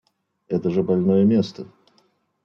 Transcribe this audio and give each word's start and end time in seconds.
Это 0.47 0.71
же 0.71 0.81
больное 0.81 1.23
место! 1.25 1.67